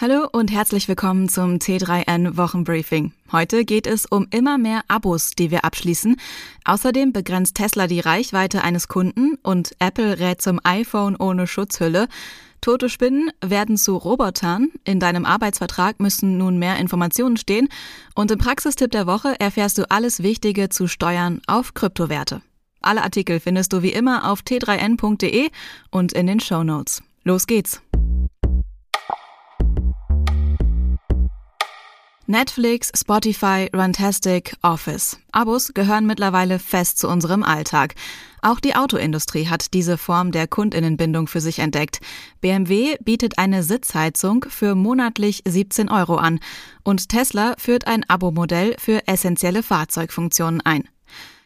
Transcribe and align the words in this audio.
Hallo 0.00 0.28
und 0.30 0.52
herzlich 0.52 0.86
willkommen 0.86 1.28
zum 1.28 1.56
T3N 1.56 2.36
Wochenbriefing. 2.36 3.10
Heute 3.32 3.64
geht 3.64 3.88
es 3.88 4.06
um 4.06 4.28
immer 4.30 4.56
mehr 4.56 4.82
Abos, 4.86 5.32
die 5.32 5.50
wir 5.50 5.64
abschließen. 5.64 6.14
Außerdem 6.64 7.12
begrenzt 7.12 7.56
Tesla 7.56 7.88
die 7.88 7.98
Reichweite 7.98 8.62
eines 8.62 8.86
Kunden 8.86 9.36
und 9.42 9.72
Apple 9.80 10.20
rät 10.20 10.40
zum 10.40 10.60
iPhone 10.62 11.16
ohne 11.16 11.48
Schutzhülle. 11.48 12.06
Tote 12.60 12.90
Spinnen 12.90 13.32
werden 13.44 13.76
zu 13.76 13.96
Robotern. 13.96 14.68
In 14.84 15.00
deinem 15.00 15.24
Arbeitsvertrag 15.24 15.98
müssen 15.98 16.38
nun 16.38 16.60
mehr 16.60 16.76
Informationen 16.76 17.36
stehen. 17.36 17.68
Und 18.14 18.30
im 18.30 18.38
Praxistipp 18.38 18.92
der 18.92 19.08
Woche 19.08 19.34
erfährst 19.40 19.78
du 19.78 19.90
alles 19.90 20.22
Wichtige 20.22 20.68
zu 20.68 20.86
Steuern 20.86 21.40
auf 21.48 21.74
Kryptowerte. 21.74 22.40
Alle 22.80 23.02
Artikel 23.02 23.40
findest 23.40 23.72
du 23.72 23.82
wie 23.82 23.92
immer 23.92 24.30
auf 24.30 24.42
t3n.de 24.42 25.50
und 25.90 26.12
in 26.12 26.28
den 26.28 26.38
Show 26.38 26.62
Notes. 26.62 27.02
Los 27.24 27.48
geht's! 27.48 27.82
Netflix, 32.30 32.92
Spotify, 32.94 33.70
Runtastic, 33.74 34.54
Office. 34.60 35.18
Abos 35.32 35.72
gehören 35.72 36.04
mittlerweile 36.04 36.58
fest 36.58 36.98
zu 36.98 37.08
unserem 37.08 37.42
Alltag. 37.42 37.94
Auch 38.42 38.60
die 38.60 38.76
Autoindustrie 38.76 39.46
hat 39.46 39.72
diese 39.72 39.96
Form 39.96 40.30
der 40.30 40.46
Kundinnenbindung 40.46 41.26
für 41.26 41.40
sich 41.40 41.58
entdeckt. 41.58 42.00
BMW 42.42 42.98
bietet 43.00 43.38
eine 43.38 43.62
Sitzheizung 43.62 44.44
für 44.46 44.74
monatlich 44.74 45.42
17 45.48 45.88
Euro 45.88 46.16
an 46.16 46.38
und 46.84 47.08
Tesla 47.08 47.54
führt 47.56 47.86
ein 47.86 48.04
Abo-Modell 48.10 48.76
für 48.78 49.08
essentielle 49.08 49.62
Fahrzeugfunktionen 49.62 50.60
ein. 50.60 50.86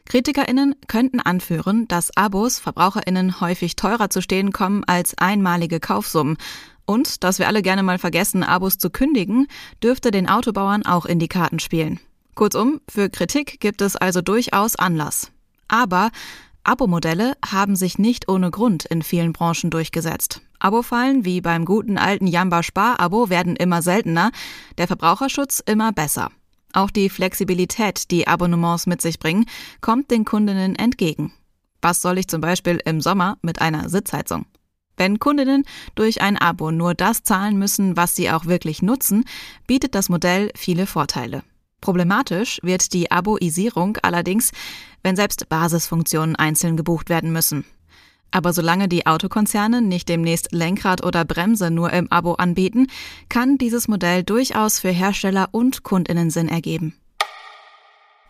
KritikerInnen 0.06 0.74
könnten 0.88 1.20
anführen, 1.20 1.86
dass 1.86 2.16
Abos 2.16 2.58
VerbraucherInnen 2.58 3.40
häufig 3.40 3.76
teurer 3.76 4.10
zu 4.10 4.20
stehen 4.20 4.52
kommen 4.52 4.82
als 4.84 5.16
einmalige 5.16 5.78
Kaufsummen. 5.78 6.38
Und, 6.84 7.22
dass 7.24 7.38
wir 7.38 7.46
alle 7.46 7.62
gerne 7.62 7.82
mal 7.82 7.98
vergessen, 7.98 8.42
Abos 8.42 8.78
zu 8.78 8.90
kündigen, 8.90 9.46
dürfte 9.82 10.10
den 10.10 10.28
Autobauern 10.28 10.84
auch 10.84 11.06
in 11.06 11.18
die 11.18 11.28
Karten 11.28 11.58
spielen. 11.58 12.00
Kurzum, 12.34 12.80
für 12.88 13.10
Kritik 13.10 13.60
gibt 13.60 13.82
es 13.82 13.96
also 13.96 14.22
durchaus 14.22 14.76
Anlass. 14.76 15.30
Aber 15.68 16.10
Abo-Modelle 16.64 17.34
haben 17.44 17.76
sich 17.76 17.98
nicht 17.98 18.28
ohne 18.28 18.50
Grund 18.50 18.84
in 18.84 19.02
vielen 19.02 19.32
Branchen 19.32 19.70
durchgesetzt. 19.70 20.40
Abo-Fallen 20.60 21.24
wie 21.24 21.40
beim 21.40 21.64
guten 21.64 21.98
alten 21.98 22.26
Jamba 22.26 22.62
Spar-Abo 22.62 23.28
werden 23.28 23.56
immer 23.56 23.82
seltener, 23.82 24.30
der 24.78 24.86
Verbraucherschutz 24.86 25.60
immer 25.64 25.92
besser. 25.92 26.30
Auch 26.72 26.90
die 26.90 27.10
Flexibilität, 27.10 28.10
die 28.10 28.28
Abonnements 28.28 28.86
mit 28.86 29.02
sich 29.02 29.18
bringen, 29.18 29.46
kommt 29.80 30.10
den 30.10 30.24
Kundinnen 30.24 30.76
entgegen. 30.76 31.32
Was 31.82 32.00
soll 32.00 32.18
ich 32.18 32.28
zum 32.28 32.40
Beispiel 32.40 32.80
im 32.84 33.00
Sommer 33.00 33.38
mit 33.42 33.60
einer 33.60 33.88
Sitzheizung? 33.88 34.46
Wenn 35.02 35.18
Kundinnen 35.18 35.64
durch 35.96 36.22
ein 36.22 36.38
Abo 36.38 36.70
nur 36.70 36.94
das 36.94 37.24
zahlen 37.24 37.58
müssen, 37.58 37.96
was 37.96 38.14
sie 38.14 38.30
auch 38.30 38.46
wirklich 38.46 38.82
nutzen, 38.82 39.24
bietet 39.66 39.96
das 39.96 40.08
Modell 40.08 40.52
viele 40.54 40.86
Vorteile. 40.86 41.42
Problematisch 41.80 42.60
wird 42.62 42.92
die 42.92 43.10
Aboisierung 43.10 43.98
allerdings, 44.02 44.52
wenn 45.02 45.16
selbst 45.16 45.48
Basisfunktionen 45.48 46.36
einzeln 46.36 46.76
gebucht 46.76 47.08
werden 47.08 47.32
müssen. 47.32 47.64
Aber 48.30 48.52
solange 48.52 48.86
die 48.86 49.04
Autokonzerne 49.04 49.82
nicht 49.82 50.08
demnächst 50.08 50.52
Lenkrad 50.52 51.02
oder 51.02 51.24
Bremse 51.24 51.72
nur 51.72 51.92
im 51.92 52.06
Abo 52.12 52.34
anbieten, 52.34 52.86
kann 53.28 53.58
dieses 53.58 53.88
Modell 53.88 54.22
durchaus 54.22 54.78
für 54.78 54.90
Hersteller 54.90 55.48
und 55.50 55.82
Kundinnen 55.82 56.30
Sinn 56.30 56.46
ergeben. 56.46 56.94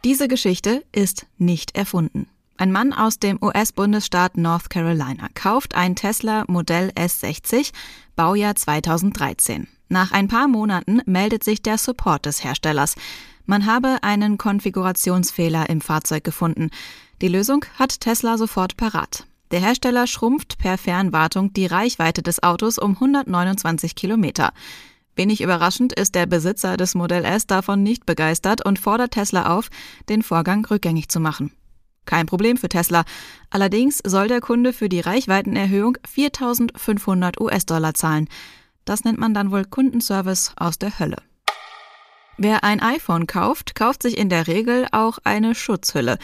Diese 0.06 0.26
Geschichte 0.26 0.82
ist 0.90 1.26
nicht 1.36 1.76
erfunden. 1.76 2.31
Ein 2.58 2.70
Mann 2.70 2.92
aus 2.92 3.18
dem 3.18 3.38
US-Bundesstaat 3.42 4.36
North 4.36 4.70
Carolina 4.70 5.28
kauft 5.34 5.74
ein 5.74 5.96
Tesla 5.96 6.44
Modell 6.48 6.90
S60, 6.90 7.72
Baujahr 8.14 8.54
2013. 8.54 9.66
Nach 9.88 10.12
ein 10.12 10.28
paar 10.28 10.48
Monaten 10.48 11.00
meldet 11.06 11.44
sich 11.44 11.62
der 11.62 11.78
Support 11.78 12.26
des 12.26 12.44
Herstellers. 12.44 12.94
Man 13.46 13.66
habe 13.66 13.98
einen 14.02 14.38
Konfigurationsfehler 14.38 15.68
im 15.70 15.80
Fahrzeug 15.80 16.24
gefunden. 16.24 16.70
Die 17.20 17.28
Lösung 17.28 17.64
hat 17.78 18.00
Tesla 18.00 18.38
sofort 18.38 18.76
parat. 18.76 19.26
Der 19.50 19.60
Hersteller 19.60 20.06
schrumpft 20.06 20.58
per 20.58 20.78
Fernwartung 20.78 21.52
die 21.52 21.66
Reichweite 21.66 22.22
des 22.22 22.42
Autos 22.42 22.78
um 22.78 22.92
129 22.92 23.94
Kilometer. 23.94 24.52
Wenig 25.14 25.42
überraschend 25.42 25.92
ist 25.92 26.14
der 26.14 26.26
Besitzer 26.26 26.76
des 26.76 26.94
Modell 26.94 27.24
S 27.24 27.46
davon 27.46 27.82
nicht 27.82 28.06
begeistert 28.06 28.64
und 28.64 28.78
fordert 28.78 29.12
Tesla 29.12 29.54
auf, 29.54 29.68
den 30.08 30.22
Vorgang 30.22 30.64
rückgängig 30.64 31.08
zu 31.08 31.20
machen. 31.20 31.52
Kein 32.04 32.26
Problem 32.26 32.56
für 32.56 32.68
Tesla. 32.68 33.04
Allerdings 33.50 33.98
soll 34.04 34.28
der 34.28 34.40
Kunde 34.40 34.72
für 34.72 34.88
die 34.88 35.00
Reichweitenerhöhung 35.00 35.98
4500 36.06 37.40
US-Dollar 37.40 37.94
zahlen. 37.94 38.28
Das 38.84 39.04
nennt 39.04 39.18
man 39.18 39.34
dann 39.34 39.50
wohl 39.50 39.64
Kundenservice 39.64 40.52
aus 40.56 40.78
der 40.78 40.98
Hölle. 40.98 41.16
Wer 42.38 42.64
ein 42.64 42.80
iPhone 42.80 43.26
kauft, 43.26 43.74
kauft 43.74 44.02
sich 44.02 44.18
in 44.18 44.28
der 44.28 44.46
Regel 44.46 44.86
auch 44.90 45.18
eine 45.22 45.54
Schutzhülle. 45.54 46.18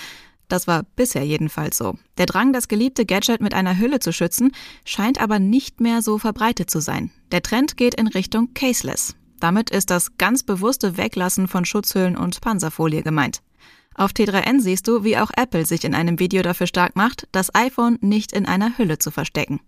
Das 0.48 0.66
war 0.66 0.82
bisher 0.96 1.24
jedenfalls 1.24 1.76
so. 1.76 1.98
Der 2.16 2.26
Drang, 2.26 2.52
das 2.52 2.68
geliebte 2.68 3.04
Gadget 3.04 3.42
mit 3.42 3.52
einer 3.52 3.78
Hülle 3.78 4.00
zu 4.00 4.12
schützen, 4.12 4.52
scheint 4.84 5.20
aber 5.20 5.38
nicht 5.38 5.80
mehr 5.80 6.00
so 6.00 6.18
verbreitet 6.18 6.70
zu 6.70 6.80
sein. 6.80 7.10
Der 7.30 7.42
Trend 7.42 7.76
geht 7.76 7.94
in 7.94 8.08
Richtung 8.08 8.54
Caseless. 8.54 9.14
Damit 9.40 9.70
ist 9.70 9.90
das 9.90 10.16
ganz 10.16 10.42
bewusste 10.42 10.96
Weglassen 10.96 11.46
von 11.46 11.64
Schutzhüllen 11.64 12.16
und 12.16 12.40
Panzerfolie 12.40 13.02
gemeint. 13.02 13.42
Auf 13.98 14.12
T3N 14.12 14.60
siehst 14.60 14.86
du, 14.86 15.02
wie 15.02 15.18
auch 15.18 15.32
Apple 15.36 15.66
sich 15.66 15.82
in 15.82 15.92
einem 15.92 16.20
Video 16.20 16.42
dafür 16.42 16.68
stark 16.68 16.94
macht, 16.94 17.26
das 17.32 17.52
iPhone 17.52 17.98
nicht 18.00 18.32
in 18.32 18.46
einer 18.46 18.78
Hülle 18.78 18.98
zu 18.98 19.10
verstecken. 19.10 19.60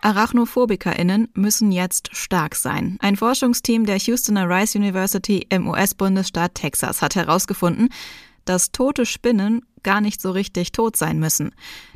ArachnophobikerInnen 0.00 1.28
müssen 1.34 1.70
jetzt 1.70 2.10
stark 2.16 2.56
sein. 2.56 2.96
Ein 2.98 3.14
Forschungsteam 3.14 3.86
der 3.86 3.98
Houstoner 3.98 4.48
Rice 4.48 4.74
University 4.74 5.46
im 5.48 5.68
US-Bundesstaat 5.68 6.56
Texas 6.56 7.02
hat 7.02 7.14
herausgefunden, 7.14 7.90
dass 8.46 8.72
tote 8.72 9.06
Spinnen 9.06 9.64
gar 9.84 10.00
nicht 10.00 10.20
so 10.20 10.32
richtig 10.32 10.72
tot 10.72 10.96
sein 10.96 11.20
müssen. 11.20 11.52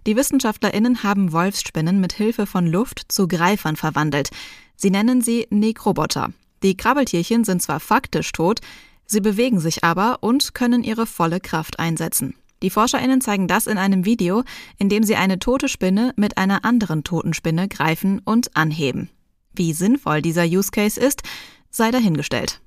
Die 0.06 0.14
WissenschaftlerInnen 0.14 1.02
haben 1.02 1.32
Wolfsspinnen 1.32 2.00
mit 2.00 2.12
Hilfe 2.12 2.46
von 2.46 2.68
Luft 2.68 3.06
zu 3.08 3.26
Greifern 3.26 3.74
verwandelt. 3.74 4.30
Sie 4.76 4.90
nennen 4.90 5.20
sie 5.20 5.48
Nekroboter. 5.50 6.32
Die 6.62 6.76
Krabbeltierchen 6.76 7.42
sind 7.42 7.60
zwar 7.60 7.80
faktisch 7.80 8.30
tot, 8.30 8.60
Sie 9.06 9.20
bewegen 9.20 9.60
sich 9.60 9.84
aber 9.84 10.18
und 10.20 10.54
können 10.54 10.82
ihre 10.82 11.06
volle 11.06 11.40
Kraft 11.40 11.78
einsetzen. 11.78 12.34
Die 12.62 12.70
ForscherInnen 12.70 13.20
zeigen 13.20 13.46
das 13.46 13.66
in 13.66 13.76
einem 13.76 14.04
Video, 14.04 14.42
in 14.78 14.88
dem 14.88 15.02
sie 15.02 15.16
eine 15.16 15.38
tote 15.38 15.68
Spinne 15.68 16.12
mit 16.16 16.38
einer 16.38 16.64
anderen 16.64 17.04
toten 17.04 17.34
Spinne 17.34 17.68
greifen 17.68 18.20
und 18.24 18.56
anheben. 18.56 19.10
Wie 19.54 19.72
sinnvoll 19.72 20.22
dieser 20.22 20.44
Use 20.44 20.70
Case 20.70 20.98
ist, 20.98 21.22
sei 21.70 21.90
dahingestellt. 21.90 22.60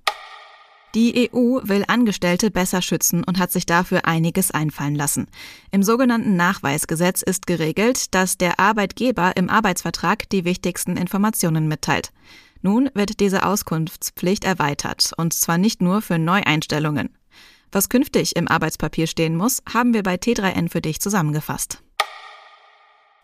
Die 0.96 1.30
EU 1.32 1.60
will 1.64 1.84
Angestellte 1.88 2.50
besser 2.50 2.82
schützen 2.82 3.24
und 3.24 3.40
hat 3.40 3.52
sich 3.52 3.66
dafür 3.66 4.06
einiges 4.06 4.52
einfallen 4.52 4.96
lassen. 4.96 5.28
Im 5.72 5.84
sogenannten 5.84 6.36
Nachweisgesetz 6.36 7.22
ist 7.22 7.46
geregelt, 7.46 8.16
dass 8.16 8.38
der 8.38 8.60
Arbeitgeber 8.60 9.36
im 9.36 9.50
Arbeitsvertrag 9.50 10.30
die 10.30 10.46
wichtigsten 10.46 10.96
Informationen 10.96 11.68
mitteilt. 11.68 12.14
Nun 12.62 12.90
wird 12.94 13.20
diese 13.20 13.46
Auskunftspflicht 13.46 14.44
erweitert, 14.44 15.12
und 15.18 15.34
zwar 15.34 15.58
nicht 15.58 15.82
nur 15.82 16.02
für 16.02 16.20
Neueinstellungen. 16.20 17.10
Was 17.72 17.90
künftig 17.90 18.36
im 18.36 18.48
Arbeitspapier 18.48 19.08
stehen 19.08 19.36
muss, 19.36 19.62
haben 19.72 19.94
wir 19.94 20.04
bei 20.04 20.16
T3N 20.16 20.70
für 20.70 20.82
dich 20.82 21.02
zusammengefasst. 21.02 21.84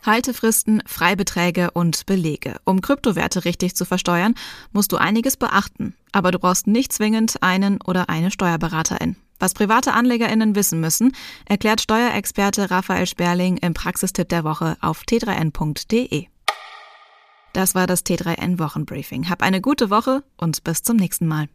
Haltefristen, 0.05 0.83
Freibeträge 0.85 1.72
und 1.72 2.05
Belege. 2.05 2.57
Um 2.66 2.81
Kryptowerte 2.81 3.45
richtig 3.45 3.75
zu 3.75 3.85
versteuern, 3.85 4.35
musst 4.73 4.91
du 4.91 4.97
einiges 4.97 5.38
beachten. 5.38 5.95
Aber 6.11 6.31
du 6.31 6.39
brauchst 6.39 6.67
nicht 6.67 6.91
zwingend 6.91 7.41
einen 7.41 7.81
oder 7.81 8.09
eine 8.09 8.29
Steuerberaterin. 8.29 9.16
Was 9.39 9.53
private 9.53 9.93
AnlegerInnen 9.93 10.55
wissen 10.55 10.79
müssen, 10.79 11.13
erklärt 11.45 11.81
Steuerexperte 11.81 12.69
Raphael 12.69 13.07
Sperling 13.07 13.57
im 13.57 13.73
Praxistipp 13.73 14.29
der 14.29 14.43
Woche 14.43 14.77
auf 14.81 15.03
t3n.de. 15.03 16.27
Das 17.53 17.75
war 17.75 17.86
das 17.86 18.03
T3N 18.03 18.58
Wochenbriefing. 18.58 19.30
Hab 19.30 19.44
eine 19.44 19.62
gute 19.62 19.91
Woche 19.91 20.24
und 20.38 20.64
bis 20.64 20.81
zum 20.81 20.97
nächsten 20.97 21.28
Mal. 21.28 21.50